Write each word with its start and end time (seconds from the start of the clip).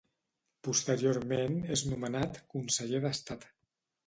Posteriorment 0.67 1.59
és 1.75 1.83
nomenat 1.93 2.41
conseller 2.55 3.03
d'Estat. 3.05 3.47